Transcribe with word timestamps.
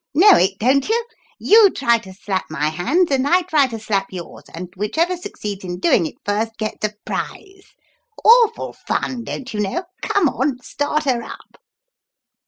Know 0.15 0.33
it, 0.35 0.57
don't 0.57 0.89
you? 0.89 1.05
You 1.37 1.69
try 1.69 1.99
to 1.99 2.11
slap 2.11 2.45
my 2.49 2.69
hands, 2.69 3.11
and 3.11 3.27
I 3.27 3.43
try 3.43 3.67
to 3.67 3.77
slap 3.77 4.07
yours, 4.11 4.45
and 4.51 4.73
whichever 4.75 5.15
succeeds 5.15 5.63
in 5.63 5.77
doing 5.79 6.07
it 6.07 6.15
first 6.25 6.57
gets 6.57 6.83
a 6.87 6.95
prize. 7.05 7.75
Awful 8.25 8.73
fun, 8.73 9.23
don't 9.25 9.53
you 9.53 9.59
know. 9.59 9.83
Come 10.01 10.27
on 10.27 10.57
start 10.63 11.03
her 11.03 11.21
up." 11.21 11.59